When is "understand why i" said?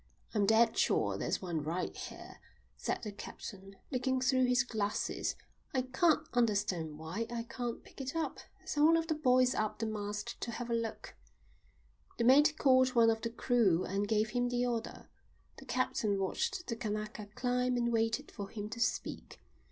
6.33-7.43